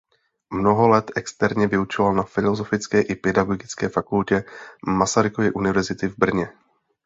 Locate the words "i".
3.01-3.15